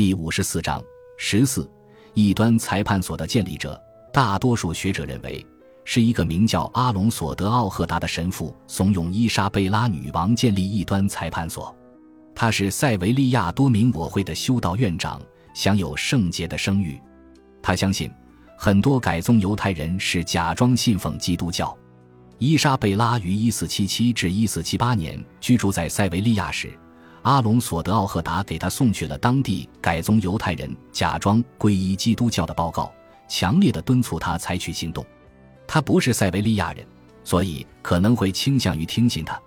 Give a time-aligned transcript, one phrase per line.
[0.00, 0.82] 第五十四章
[1.18, 1.70] 十四
[2.14, 3.78] 异端裁判所的建立者，
[4.10, 5.46] 大多数学者认为
[5.84, 11.76] 是一个名叫阿隆索·德奥赫达的神父怂恿伊莎贝拉女王建立异端裁判所。
[12.34, 15.20] 他是塞维利亚多明我会的修道院长，
[15.52, 16.98] 享有圣洁的声誉。
[17.60, 18.10] 他相信
[18.56, 21.76] 很多改宗犹太人是假装信奉基督教。
[22.38, 26.72] 伊莎贝拉于一四七七至一四七八年居住在塞维利亚时，
[27.22, 32.92] 阿隆索·德奥赫达给他送去了当地改宗犹太人假装皈依基督教的报告，
[33.28, 35.04] 强烈的敦促他采取行动。
[35.66, 36.86] 他不是塞维利亚人，
[37.22, 39.40] 所以可能会倾向于听信他，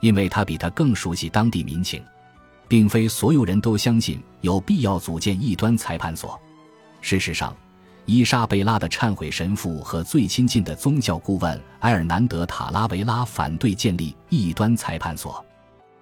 [0.00, 2.02] 因为他比他更熟悉当地民情。
[2.68, 6.40] 并非所有人都相信有必要组建异端裁判所。
[7.00, 7.56] 事实上。
[8.06, 15.44] 伊莎贝拉的忏悔神父和最亲近的宗教顾问埃尔南德·塔拉维拉反对建立异端裁判所，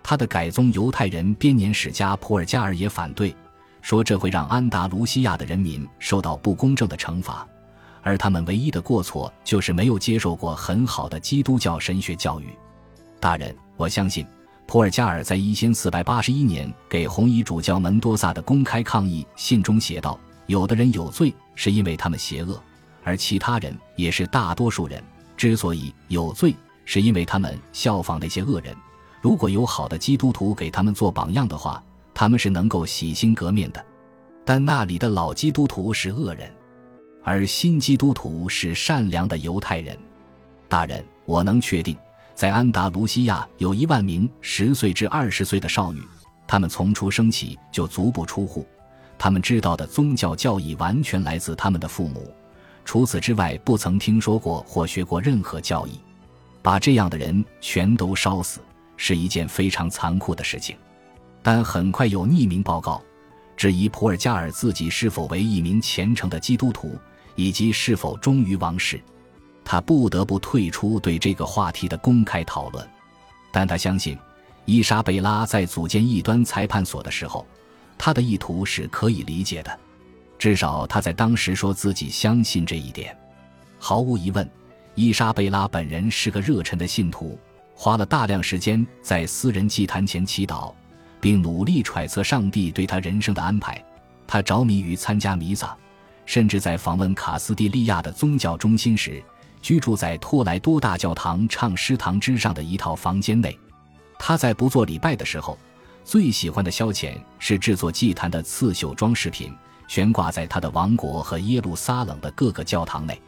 [0.08, 3.36] 他的改宗犹太人编年史家普尔加尔也反对，
[3.82, 7.46] 说这会让安达卢西亚的人民受到不公正的惩罚，
[8.00, 12.46] 而他们唯一的过错就是没有接受过很好的基督教神学教育。
[13.20, 14.26] 大人，我相信
[14.66, 20.18] 普尔加尔在一千四百八十一年给红衣主教门多萨的公开抗议信中写道。
[20.46, 22.58] 有的人有罪，是因为他们邪恶；
[23.04, 25.04] 而其他人也是大多数人
[25.36, 26.54] 之所以有罪，
[26.86, 28.74] 是因为他们效仿那些恶人。
[29.28, 31.84] 如果有好的基督徒给他们做榜样的话，
[32.14, 33.86] 他们是能够洗心革面的。
[34.42, 36.50] 但那里的老基督徒是恶人，
[37.22, 39.94] 而新基督徒是善良的犹太人。
[40.66, 41.94] 大人，我能确定，
[42.34, 46.00] 在安达卢西亚有一万名十岁至二十岁的少女，
[46.46, 48.66] 她们从出生起就足不出户。
[49.18, 52.32] 他们知道的宗教教义完全来自他们的父母，
[52.82, 56.00] 除此之外不曾听说过或学过任何教义。
[56.62, 58.60] 把这样的人全都烧死
[58.98, 60.76] 是一件非常残酷的事情。
[61.42, 63.02] 但很快有匿名报告
[63.56, 66.98] 质疑普尔加尔自己是否为一名虔诚的基督徒，
[67.34, 69.00] 以及是否忠于王室。
[69.64, 72.86] 他不得不退出对这个话题的公开讨论。
[73.50, 74.18] 但他相信，
[74.66, 77.46] 伊莎贝拉在组建异端裁判所的时候。
[78.00, 79.76] 他的意图是可以理解的，
[80.38, 83.16] 至少他在当时说自己相信这一点。
[83.76, 84.48] 毫无疑问，
[84.94, 87.36] 伊莎贝拉本人是个热忱的信徒，
[87.80, 90.74] 花了大量时间在私人祭坛前祈祷，
[91.20, 93.80] 并努力揣测上帝对他人生的安排。
[94.26, 95.76] 他着迷于参加弥撒，
[96.26, 99.22] 甚至在访问卡斯蒂利亚的宗教中心时，
[99.62, 103.56] 居住在托莱多大教堂唱诗堂之上的一套房间内。
[104.18, 105.56] 他在不做礼拜的时候。
[106.04, 109.54] 最喜欢的消遣是制作祭坛的刺绣装饰品，
[109.86, 113.20] 悬挂在他的王国和耶路撒冷的各个教堂内。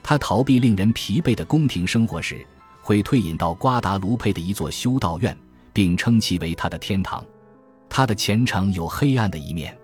[0.00, 2.46] 他逃避令人疲惫的宫廷生活时，
[2.82, 5.36] 会退隐到瓜达卢佩的一座修道院，
[5.72, 7.24] 并称其为他的天堂。
[7.88, 9.76] 他的前程有黑暗的一面，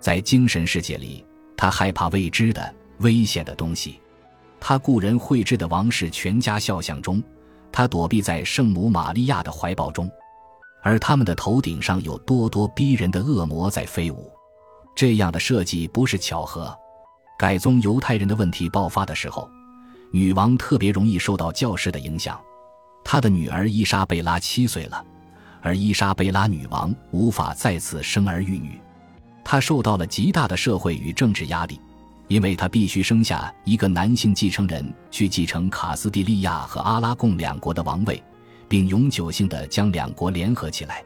[0.00, 1.24] 在精神世界里，
[1.56, 4.00] 他害怕未知的危险的东西。
[4.58, 7.22] 他雇人绘制的王室全家肖像中，
[7.70, 10.10] 他躲避在圣母玛利亚的怀抱中。
[10.82, 14.30] 而他们的头顶上有咄咄逼人的恶魔在飞舞，
[14.96, 16.76] 这样的设计不是巧合。
[17.38, 19.48] 改宗犹太人的问题爆发的时候，
[20.12, 22.40] 女王特别容易受到教士的影响。
[23.02, 25.04] 她的女儿伊莎贝拉七岁了，
[25.60, 28.80] 而伊莎贝拉女王无法再次生儿育女，
[29.42, 31.80] 她受到了极大的社会与政治压力，
[32.28, 38.22] 因为她必须生下一个男性继承人去继承卡斯蒂利亚和阿拉贡两国的王位。
[38.72, 41.04] 并永久性的将两国联合起来。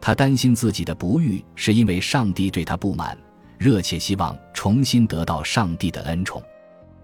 [0.00, 3.18] 他担心自己的不育是因为上帝对他不满，
[3.58, 6.40] 热切希望重新得到上帝的恩宠。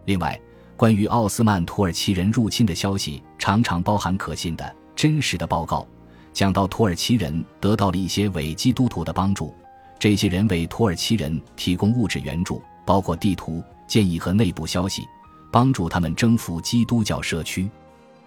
[0.04, 0.40] 另外，
[0.76, 5.86] 关于奥斯曼土耳其人入侵的消息常常包含可信的、真实的报告，
[6.34, 9.54] 讲到土耳其人得到了一些伪基督徒的帮助。
[9.98, 15.02] 这些人为土耳其人提供物质援助，包括地图、建议和内部消息，
[15.50, 17.70] 帮助他们征服基督教社区。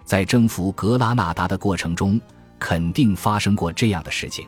[0.04, 2.20] 在征服格拉纳达的过程中，
[2.58, 4.44] 肯定发生过这样的事情。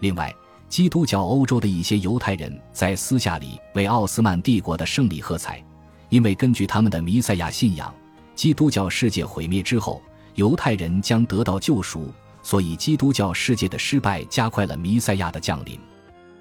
[0.00, 0.34] 另外，
[0.70, 5.62] 基督教欧洲的一些犹太人在私下里为奥斯曼帝国的胜利喝彩，
[6.08, 7.92] 因为根据他们的弥赛亚信仰，
[8.34, 10.00] 基督教世界毁灭之后，
[10.34, 12.12] 犹太人将得到救赎，
[12.42, 15.78] 所以基督教世界的失败加快了弥赛亚的降临。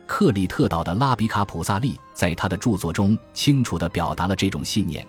[0.07, 5.05] 克里特岛的拉比卡普萨利在他的著作中清楚地表达了这种信念。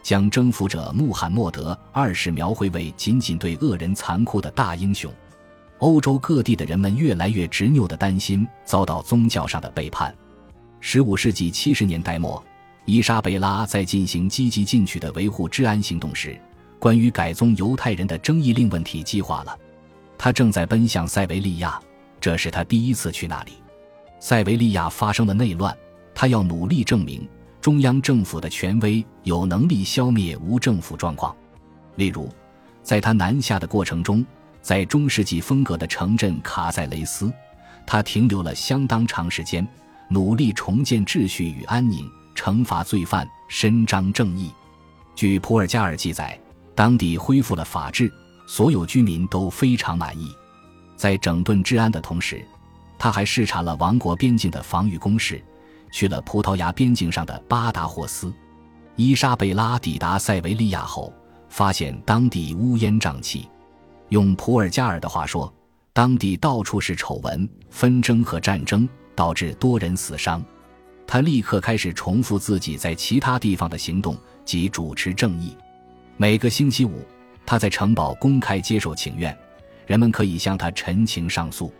[0.00, 5.12] 将征服者穆罕默德二世描绘为仅仅对恶人残酷的大英雄，
[5.80, 10.14] 欧洲各地的人们越来越执拗地担心遭到宗教上的背叛。
[10.80, 12.42] 十五世纪七十年代末，
[12.88, 16.40] 伊莎贝拉在进行积极进取的维护治安行动时，
[16.78, 19.54] 关于改宗犹太人的争议令问题激化了。
[20.16, 21.78] 他正在奔向塞维利亚，
[22.18, 23.52] 这是他第一次去那里。
[24.18, 25.76] 塞维利亚发生了内乱，
[26.14, 27.28] 他要努力证明
[27.60, 31.36] 中央政府的权威有能力消灭无政府状况。
[31.96, 32.26] 例如，
[32.82, 34.24] 在他南下的过程中，
[34.62, 37.30] 在中世纪风格的城镇卡塞雷斯，
[37.86, 39.68] 他停留了相当长时间，
[40.08, 44.52] 努力重建秩序与安宁，惩罚罪犯，伸张正义。
[45.16, 46.40] 据普尔加尔记载，
[46.72, 48.12] 当地恢复了法治，
[48.46, 50.32] 所有居民都非常满意。
[50.94, 52.40] 在整顿治安的同时，
[52.96, 55.42] 他还视察了王国边境的防御工事，
[55.90, 58.32] 去了葡萄牙边境上的巴达霍斯。
[58.94, 61.12] 伊莎贝拉抵达塞维利亚后，
[61.48, 63.48] 发现当地乌烟瘴气。
[64.10, 65.52] 用普尔加尔的话说，
[65.92, 70.40] 当地到处是丑闻、纷争和战争，导致多人死伤。
[71.10, 74.14] 他立刻开始重复自己在其他地方的行动，
[74.44, 75.56] 及主持正义。
[76.18, 77.02] 每个星期五，
[77.46, 79.34] 他在城堡公开接受请愿。
[79.86, 81.72] 人们可以向他陈情上诉。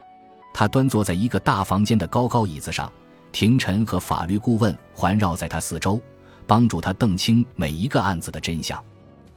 [0.54, 2.90] 他端坐在一个大房间的高高椅子上，
[3.30, 6.00] 廷臣和法律顾问环绕在他四周，
[6.46, 8.82] 帮助他澄清每一个案子的真相。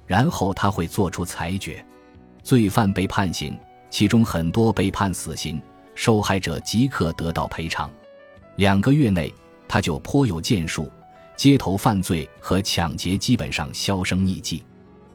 [0.08, 1.86] 然后他会做出裁决。
[2.44, 3.60] 罪犯被判刑，
[3.90, 5.62] 其中很多被判死刑，
[5.96, 7.92] 受害者即刻得到赔偿。
[8.56, 9.34] 两个月内，
[9.72, 10.92] 他就颇有建树，
[11.38, 14.62] 街头犯罪和抢劫基本上销声匿迹。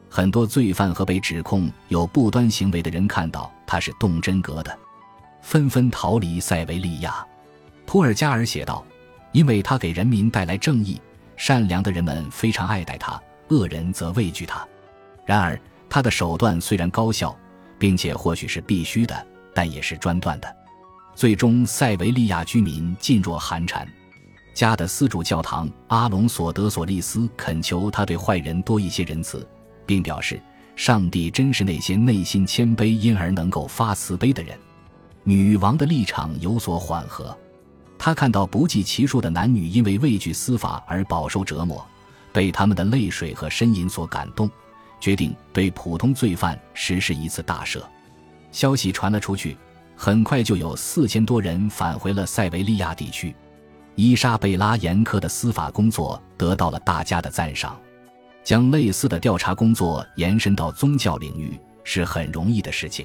[0.09, 4.79] 很多罪犯和被指控有不端行为的人看到他是动真格的，
[5.43, 7.23] 纷纷逃离塞维利亚。
[7.85, 8.83] 普尔加尔写道
[9.31, 10.99] ：“因为他给人民带来正义，
[11.37, 14.67] 善良的人们非常爱戴他，恶人则畏惧他。
[15.27, 17.37] 然而，他的手段虽然高效，
[17.79, 20.57] 并且或许是必须的，但也是专断的。
[21.15, 23.87] 最终，塞维利亚居民噤若寒蝉。
[24.57, 29.47] 加的私主教堂阿隆索德索利斯恳求他对坏人多一些仁慈。”
[29.85, 30.41] 并表示，
[30.75, 34.59] 上帝真是那些内心谦卑，因而能够发慈悲的人。
[35.25, 37.37] 女王的立场有所缓和，
[37.99, 41.87] 她看到不计其数的男女因为畏惧司法而饱受折磨，
[42.33, 44.51] 被他们的泪水和呻吟所感动，
[44.99, 47.83] 决定对普通罪犯实施一次大赦。
[48.51, 49.55] 消息传了出去，
[49.95, 53.37] 很快就有四千多人返回了塞维利亚地区。
[53.97, 57.79] 伊莎贝拉严苛的司法工作得到了大家的赞赏。
[58.45, 63.05] 将类似的调查工作延伸到宗教领域是很容易的事情。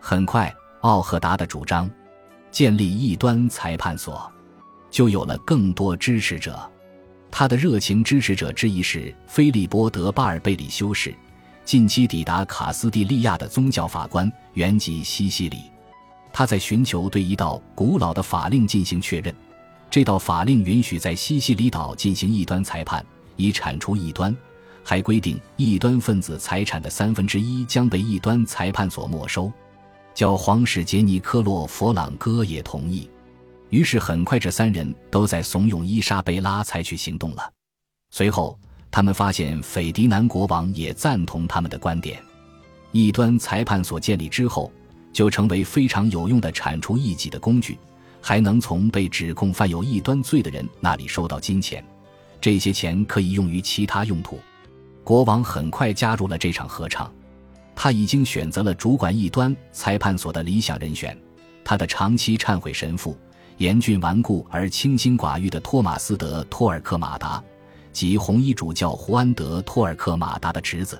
[0.00, 1.88] 很快，奥赫达的主张
[2.50, 4.28] 建立异端裁判所
[4.90, 6.58] 就有了更多支持者。
[7.30, 11.14] 他的热情支持者之一是菲利波德巴尔贝里修士，
[11.64, 15.70] 近期抵达卡斯蒂利亚的宗教法官，原籍西西里。
[16.32, 19.32] 他在寻求对一道古老的法令进行确认。
[19.94, 23.06] 这道法令允许在西西里岛进行异端裁判，
[23.36, 24.36] 以铲除异端。
[24.82, 29.52] 还规定，异端分子财产的三分之一将被异端裁判所没收。
[30.12, 33.08] 教皇使杰尼科洛·佛朗哥也同意。
[33.70, 37.48] 于是，很快这三人都在怂恿伊莎贝拉采取行动了。
[38.10, 38.58] 随后，
[38.90, 42.20] 他们发现斐迪南国王也赞同他们的观点。
[42.90, 44.72] 异端裁判所建立之后，
[45.12, 47.78] 就成为非常有用的铲除异己的工具，
[48.26, 51.84] 还能从被指控犯有异端罪的人那里收到金钱。
[52.40, 54.40] 这些钱可以用于其他用途。
[55.04, 57.12] 国王很快加入了这场合唱，
[57.76, 61.14] 他已经选择了主管异端裁判所的理想人选，
[61.62, 63.14] 他的长期忏悔神父，
[63.58, 67.44] 严峻顽固而清心寡欲的托马斯·德·托尔克马达，
[67.92, 70.98] 及红衣主教胡安·德·托尔克马达的侄子。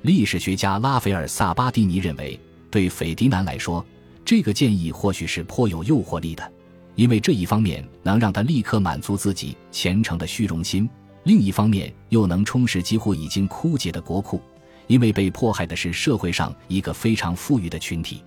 [0.00, 2.40] 历史学家拉斐尔·萨巴蒂尼认为，
[2.70, 3.84] 对斐迪南来说，
[4.24, 6.50] 这个建议或许是颇有诱惑力的，
[6.94, 10.88] 因为这一方面能让他立刻满足自己虔诚的虚荣心。
[11.24, 14.40] 另一方面，又能充实几乎已经枯竭的国库，
[14.86, 18.22] 因为被迫害的是社会上一个非常富裕的群体，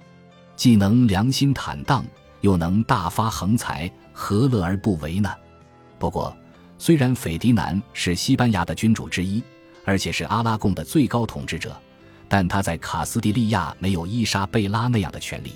[0.55, 2.03] 既能良心坦荡，
[2.41, 5.31] 又能大发横财，何乐而不为呢？
[5.99, 6.35] 不过，
[6.79, 9.43] 虽然斐迪南是西班牙的君主之一，
[9.85, 11.79] 而且是阿拉贡的最高统治者，
[12.27, 15.53] 但他在卡斯蒂利亚没有伊莎贝拉那样的权利。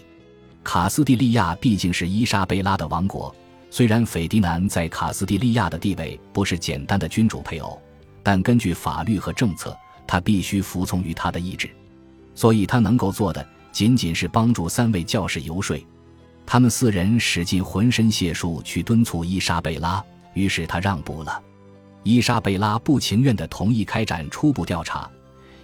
[0.64, 3.34] 卡斯蒂利亚毕竟是伊莎贝拉的王国。
[3.70, 7.82] 虽然斐迪南在卡斯蒂利亚的地位不是简单的君主配偶，
[8.22, 9.76] 但根据法律和政策，
[10.06, 11.70] 他必须服从于他的意志，
[12.36, 15.78] 所以他能够做的仅仅是帮助三位教士游说。
[16.46, 20.04] 他们四人使尽浑身解数去敦促伊莎贝拉，
[20.34, 21.42] 于是他让步了。
[22.04, 25.10] 伊莎贝拉不情愿地同意开展初步调查，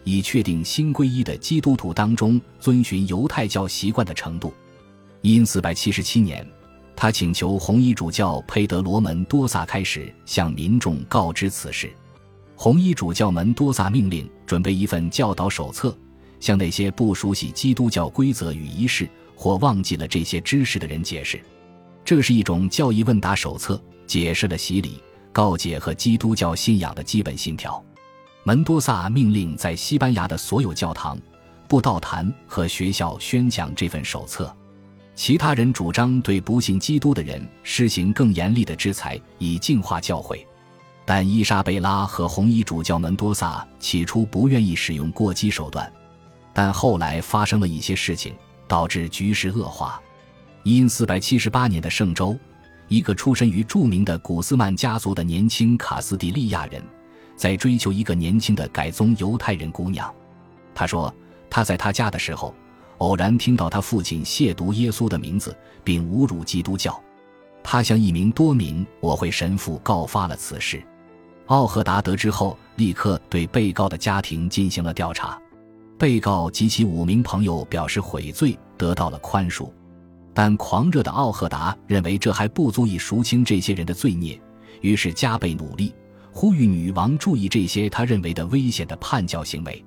[0.03, 4.53] 以确定新皈依的基督徒当中遵循犹太教习惯的程度。
[5.33, 6.45] 因四百七十七年。
[6.95, 11.91] 他请求红衣主教佩德罗门多萨开始向民众告知此事。
[12.55, 15.95] 红衣主教门多萨命令准备一份教导手册，
[16.39, 21.39] 向那些不熟悉基督教规则与仪式或忘记了这些知识的人解释。
[22.03, 24.99] 这是一种教义问答手册，解释了洗礼、
[25.31, 27.83] 告解和基督教信仰的基本信条。
[28.43, 31.15] 门多萨命令在西班牙的所有教堂、
[31.67, 34.51] 布道坛和学校宣讲这份手册。
[35.17, 40.45] 其他人主张对不信基督的人施行更严厉的制裁，以净化教会。
[41.05, 45.91] 但伊莎贝拉和红衣主教门多萨起初不愿意使用过激手段，
[46.53, 48.35] 但后来发生了一些事情，
[48.67, 49.99] 导致局势恶化。
[50.61, 52.37] 因四百七十八年的圣周，
[52.87, 56.79] 一个出身于著名的古斯曼家族的年轻卡斯蒂利亚人，
[57.35, 60.13] 在追求一个年轻的改宗犹太人姑娘。
[60.75, 61.11] 他说，
[61.49, 62.53] 他在他家的时候，
[62.99, 66.99] 偶然听到他父亲亵渎耶稣的名字，并侮辱基督教。
[67.63, 70.81] 他向一名多名我会神父告发了此事。
[71.47, 75.39] 奥赫达得知后，立刻对被告的家庭进行了调查。
[75.97, 79.71] 被告及其五名朋友表示悔罪，得到了宽恕。
[80.33, 84.39] 但狂热的奥赫达认为这还不足以赎清这些人的罪孽，
[84.81, 85.93] 于是加倍努力，
[86.31, 89.83] 呼吁女王注意这些他认为的危险的叛教行为。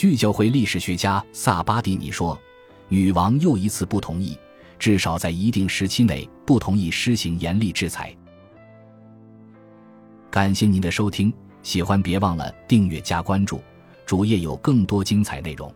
[0.00, 2.40] 据教会历史学家萨巴蒂尼说，
[2.88, 4.34] 女王又一次不同意，
[4.78, 8.16] 至少在一定时期内不同意施行严厉制裁。
[10.30, 11.30] 感谢您的收听，
[11.62, 13.60] 喜欢别忘了订阅加关注，
[14.06, 15.70] 主页有更多精彩内容。